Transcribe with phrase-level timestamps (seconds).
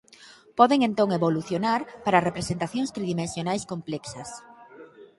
[0.57, 4.29] Poden entón evolucionar para representacións tridimensionais complexas.